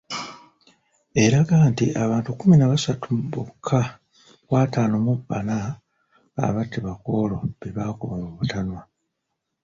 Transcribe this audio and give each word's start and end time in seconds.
Eraga 1.23 1.55
nti 1.71 1.85
abantu 2.03 2.29
kkumi 2.33 2.55
na 2.57 2.69
basatu 2.71 3.09
bokka 3.33 3.81
ku 4.45 4.51
ataano 4.63 4.95
mu 5.05 5.13
bana 5.29 5.55
abattibwa 6.45 6.93
ku 7.01 7.09
olwo 7.21 7.39
be 7.59 7.67
baakuba 7.77 8.15
mu 8.23 8.31
butanwa. 8.39 8.81